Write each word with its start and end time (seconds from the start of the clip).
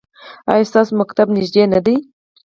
ایا 0.51 0.69
ستاسو 0.71 0.91
مکتب 0.99 1.27
نږدې 1.37 1.63
نه 1.73 1.79
دی؟ 1.85 1.95